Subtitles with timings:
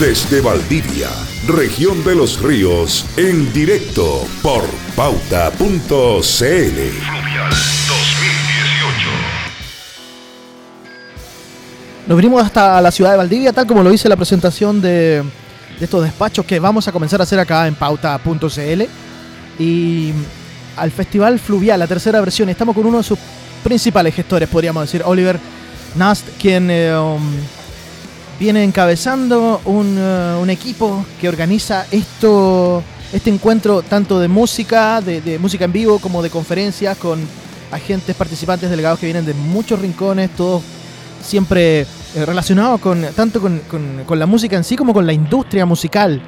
[0.00, 1.10] Desde Valdivia,
[1.46, 4.64] región de los ríos, en directo por
[4.96, 5.60] pauta.cl.
[5.60, 6.30] Fluvial
[7.50, 9.10] 2018.
[12.06, 15.22] Nos vinimos hasta la ciudad de Valdivia, tal como lo dice la presentación de,
[15.78, 18.82] de estos despachos que vamos a comenzar a hacer acá en pauta.cl.
[19.58, 20.14] Y
[20.78, 23.18] al Festival Fluvial, la tercera versión, estamos con uno de sus
[23.62, 25.38] principales gestores, podríamos decir, Oliver
[25.94, 27.20] Nast, quien eh, um,
[28.40, 32.82] viene encabezando un, uh, un, equipo que organiza esto,
[33.12, 37.20] este encuentro tanto de música, de, música en vivo, como de conferencias con
[37.70, 40.62] agentes, participantes, delegados que vienen de muchos rincones, todos
[41.22, 41.86] siempre eh,
[42.24, 43.60] relacionados con, tanto con,
[44.06, 46.22] con, la música en sí como con la industria musical.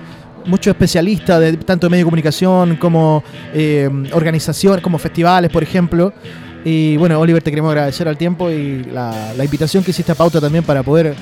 [0.45, 6.13] Muchos especialistas, de, tanto de medio de comunicación como eh, organizaciones, como festivales, por ejemplo.
[6.63, 10.15] Y bueno, Oliver, te queremos agradecer al tiempo y la, la invitación que hiciste a
[10.15, 11.17] Pauta también para poder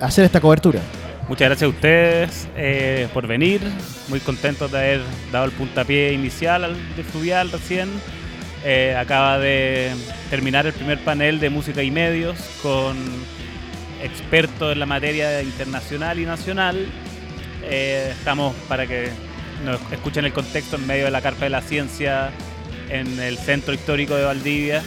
[0.00, 0.80] hacer esta cobertura.
[1.28, 3.60] Muchas gracias a ustedes eh, por venir.
[4.08, 7.88] Muy contentos de haber dado el puntapié inicial al de Fluvial recién.
[8.64, 9.92] Eh, acaba de
[10.28, 12.96] terminar el primer panel de música y medios con
[14.02, 16.86] expertos en la materia internacional y nacional.
[17.62, 19.10] Eh, estamos para que
[19.64, 22.30] nos escuchen el contexto en medio de la Carpa de la Ciencia
[22.88, 24.82] en el centro histórico de Valdivia.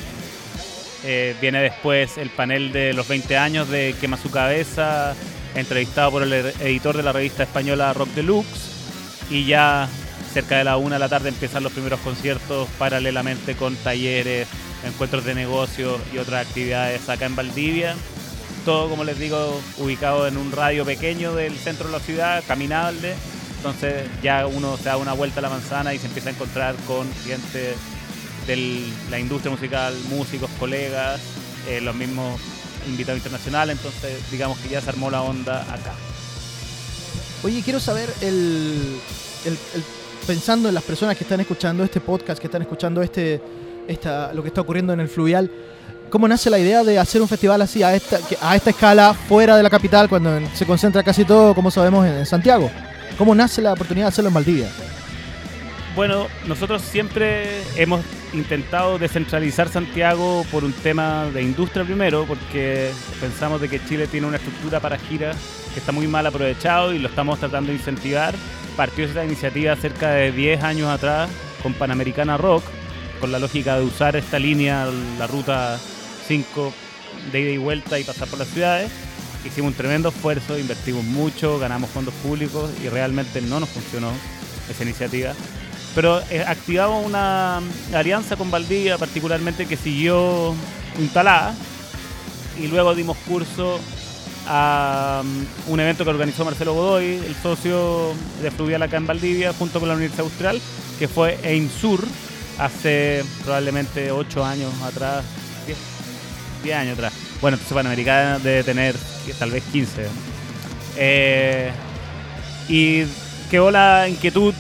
[1.04, 5.16] Eh, viene después el panel de los 20 años de Quema su cabeza,
[5.56, 8.72] entrevistado por el editor de la revista española Rock Deluxe.
[9.30, 9.90] Y ya
[10.34, 14.48] cerca de la una de la tarde empiezan los primeros conciertos paralelamente con talleres,
[14.86, 17.96] encuentros de negocios y otras actividades acá en Valdivia.
[18.66, 23.14] Todo, como les digo, ubicado en un radio pequeño del centro de la ciudad, caminable.
[23.58, 26.76] Entonces ya uno se da una vuelta a la manzana y se empieza a encontrar
[26.88, 27.76] con gente
[28.48, 31.20] de la industria musical, músicos, colegas,
[31.68, 32.40] eh, los mismos
[32.88, 33.78] invitados internacionales.
[33.78, 35.94] Entonces digamos que ya se armó la onda acá.
[37.44, 39.00] Oye, quiero saber el,
[40.26, 43.42] pensando en las personas que están escuchando este podcast, que están escuchando este,
[43.88, 45.52] esta, lo que está ocurriendo en el Fluvial,
[46.10, 49.58] ¿cómo nace la idea de hacer un festival así a esta, a esta escala fuera
[49.58, 52.72] de la capital, cuando se concentra casi todo, como sabemos, en Santiago?
[53.18, 54.70] ¿Cómo nace la oportunidad de hacerlo en Valdivia?
[55.96, 58.02] Bueno, nosotros siempre hemos
[58.34, 62.90] intentado descentralizar Santiago por un tema de industria primero, porque
[63.22, 65.38] pensamos de que Chile tiene una estructura para giras
[65.74, 68.34] que está muy mal aprovechado y lo estamos tratando de incentivar
[68.76, 71.30] partió esta iniciativa cerca de 10 años atrás
[71.62, 72.64] con Panamericana Rock,
[73.20, 74.88] con la lógica de usar esta línea,
[75.18, 75.80] la ruta
[76.28, 76.74] 5
[77.32, 78.92] de ida y vuelta y pasar por las ciudades.
[79.46, 84.12] Hicimos un tremendo esfuerzo, invertimos mucho, ganamos fondos públicos y realmente no nos funcionó
[84.70, 85.34] esa iniciativa.
[85.96, 87.62] Pero eh, activamos una
[87.94, 90.56] alianza con Valdivia, particularmente que siguió
[91.00, 91.54] instalada,
[92.60, 93.80] y luego dimos curso
[94.48, 99.54] a um, un evento que organizó Marcelo Godoy, el socio de Fluvial acá en Valdivia,
[99.54, 100.62] junto con la Universidad Austral,
[101.00, 102.04] que fue EINSUR
[102.60, 105.24] hace probablemente 8 años atrás,
[105.66, 105.78] 10,
[106.64, 107.14] 10 años atrás.
[107.42, 108.96] Bueno, entonces Panamericana debe tener
[109.40, 110.08] tal vez 15.
[110.98, 111.72] Eh,
[112.68, 113.04] y
[113.50, 114.54] quedó la inquietud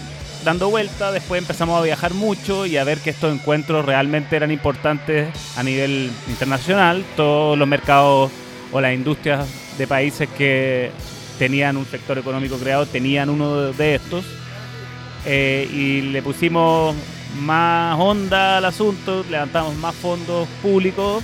[0.43, 4.51] dando vuelta, después empezamos a viajar mucho y a ver que estos encuentros realmente eran
[4.51, 7.03] importantes a nivel internacional.
[7.15, 8.31] Todos los mercados
[8.71, 10.91] o las industrias de países que
[11.39, 14.25] tenían un sector económico creado, tenían uno de estos.
[15.25, 16.95] Eh, y le pusimos
[17.39, 21.23] más onda al asunto, levantamos más fondos públicos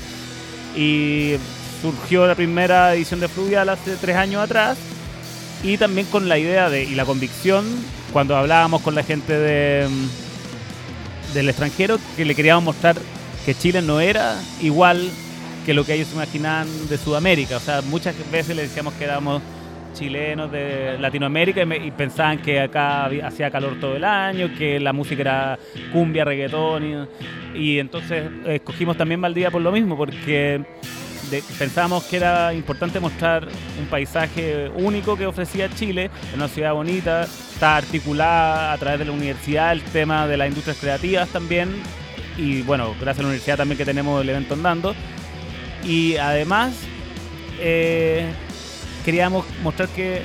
[0.76, 1.36] y
[1.82, 4.78] surgió la primera edición de Fluvial hace tres años atrás
[5.64, 7.66] y también con la idea de, y la convicción
[8.12, 9.88] cuando hablábamos con la gente de,
[11.34, 12.96] del extranjero que le queríamos mostrar
[13.46, 15.10] que Chile no era igual
[15.66, 17.58] que lo que ellos imaginaban de Sudamérica.
[17.58, 19.42] O sea, muchas veces les decíamos que éramos
[19.94, 24.80] chilenos de Latinoamérica y, me, y, pensaban que acá hacía calor todo el año, que
[24.80, 25.60] la música era
[25.92, 27.08] cumbia, reggaetón.
[27.54, 30.64] Y, y entonces escogimos también Valdivia por lo mismo, porque
[31.30, 33.48] de, pensábamos que era importante mostrar
[33.80, 39.12] un paisaje único que ofrecía Chile, una ciudad bonita, está articulada a través de la
[39.12, 41.70] universidad el tema de las industrias creativas también.
[42.38, 44.96] Y bueno, gracias a la universidad también que tenemos el evento andando
[45.84, 46.74] y además
[47.60, 48.32] eh,
[49.04, 50.22] queríamos mostrar que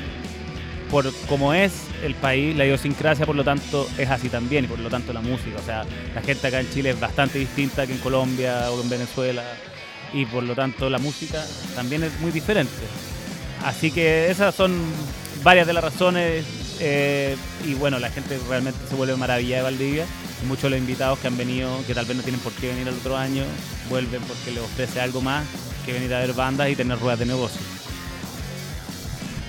[0.90, 1.72] por como es
[2.04, 5.20] el país, la idiosincrasia, por lo tanto, es así también, y por lo tanto la
[5.20, 5.58] música.
[5.58, 5.84] O sea,
[6.14, 9.42] la gente acá en Chile es bastante distinta que en Colombia o en Venezuela,
[10.14, 11.44] y por lo tanto la música
[11.74, 12.72] también es muy diferente.
[13.64, 14.80] Así que esas son
[15.42, 16.44] varias de las razones,
[16.80, 20.06] eh, y bueno, la gente realmente se vuelve maravilla de Valdivia.
[20.48, 22.88] Muchos de los invitados que han venido, que tal vez no tienen por qué venir
[22.88, 23.44] el otro año,
[23.88, 25.44] vuelven porque les ofrece algo más
[25.84, 27.60] que venir a ver bandas y tener ruedas de negocio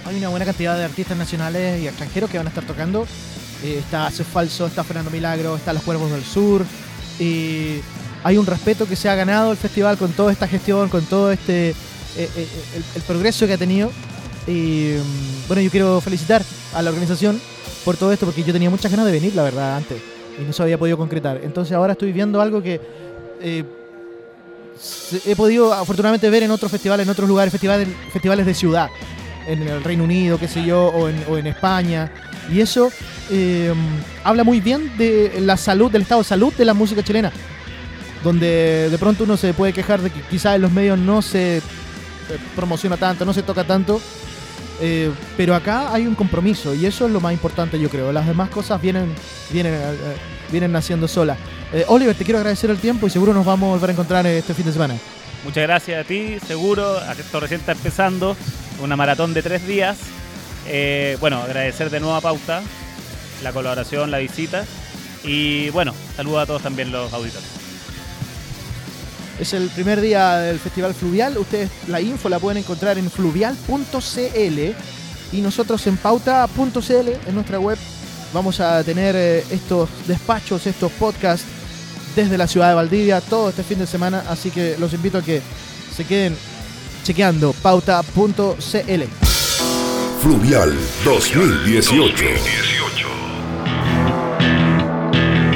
[0.06, 3.08] hay una buena cantidad de artistas nacionales y extranjeros que van a estar tocando.
[3.64, 6.64] Eh, está Hace Falso, está Fernando Milagro, está Los Cuervos del Sur.
[7.20, 7.80] Y
[8.26, 11.32] hay un respeto que se ha ganado el festival con toda esta gestión, con todo
[11.32, 11.76] este eh,
[12.18, 12.48] eh,
[12.96, 13.92] el, progreso que ha tenido.
[14.48, 16.42] Y mm, bueno, yo quiero felicitar
[16.74, 17.40] a la organización
[17.86, 20.02] por todo esto, porque yo tenía muchas ganas de venir, la verdad, antes,
[20.42, 21.40] y no se había podido concretar.
[21.44, 22.82] Entonces ahora estoy viendo algo que
[25.24, 28.90] he podido afortunadamente ver en otros festivales, en otros lugares, festivales, festivales de ciudad
[29.46, 32.12] en el Reino Unido, qué sé yo, o en, España.
[32.52, 32.92] Y eso
[33.30, 33.78] em,
[34.24, 37.32] habla muy bien de la salud, del estado de salud de la música chilena.
[38.26, 41.62] Donde de pronto uno se puede quejar de que quizás en los medios no se
[42.56, 44.02] promociona tanto, no se toca tanto.
[44.82, 48.12] Eh, pero acá hay un compromiso y eso es lo más importante yo creo.
[48.12, 49.14] Las demás cosas vienen,
[49.52, 49.96] vienen, eh,
[50.52, 51.38] vienen naciendo solas.
[51.72, 54.26] Eh, Oliver, te quiero agradecer el tiempo y seguro nos vamos a volver a encontrar
[54.26, 54.96] este fin de semana.
[55.44, 57.00] Muchas gracias a ti, seguro.
[57.12, 58.36] Esto recién está empezando
[58.82, 59.98] una maratón de tres días.
[60.68, 62.64] Eh, bueno, agradecer de nuevo a Pauta
[63.44, 64.66] la colaboración, la visita.
[65.24, 67.65] Y bueno, saludo a todos también los auditores.
[69.40, 71.38] Es el primer día del Festival Fluvial.
[71.38, 74.60] Ustedes la info la pueden encontrar en fluvial.cl
[75.32, 77.78] y nosotros en pauta.cl en nuestra web
[78.34, 81.46] vamos a tener eh, estos despachos, estos podcasts
[82.16, 84.24] desde la ciudad de Valdivia todo este fin de semana.
[84.30, 85.42] Así que los invito a que
[85.96, 86.36] se queden
[87.04, 89.04] chequeando pauta.cl.
[90.22, 90.74] Fluvial
[91.04, 92.75] 2018.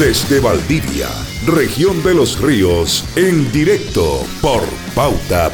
[0.00, 1.10] Desde Valdivia,
[1.44, 4.62] región de los ríos, en directo por
[4.94, 5.50] pauta.cl.